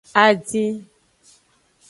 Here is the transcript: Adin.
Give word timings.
Adin. 0.23 0.75